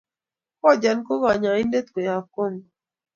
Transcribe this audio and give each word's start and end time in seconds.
Kojan 0.61 0.97
ko 1.07 1.13
kanyaindet 1.23 1.87
koyab 1.93 2.25
Congo 2.33 2.67